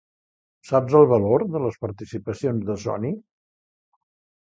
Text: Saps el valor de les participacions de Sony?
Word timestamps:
Saps 0.69 0.95
el 0.99 1.05
valor 1.11 1.45
de 1.57 1.63
les 1.65 1.79
participacions 1.87 2.67
de 2.73 2.81
Sony? 2.89 3.11